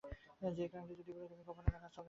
সেই 0.51 0.69
কারণটি 0.69 0.93
যদি 0.99 1.11
বলি, 1.15 1.27
তবে 1.31 1.43
গোপনে 1.47 1.69
রাখা 1.69 1.87
আর 1.87 1.91
চলে 1.93 1.95
না। 1.95 1.99